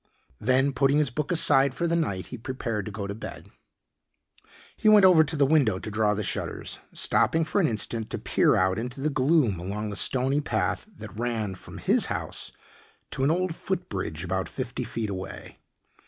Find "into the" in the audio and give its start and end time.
8.79-9.11